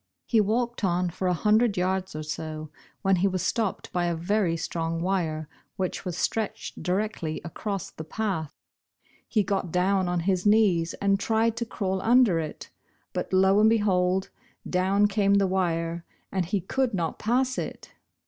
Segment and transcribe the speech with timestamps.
[0.25, 2.71] He walked on for a hundred \ ards or so.
[3.03, 3.31] when he 12 Bosh Bosh Oil.
[3.33, 8.51] was stopped b)' a \xry strong wire, which was stretched directly across the path.
[9.27, 12.71] He got down on his knees and tried to crawl under it,
[13.13, 14.31] but lo and behold,
[14.67, 17.91] down came the wire, and he could not pass it!